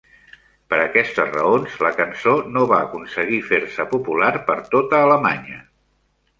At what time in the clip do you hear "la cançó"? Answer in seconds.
1.87-2.33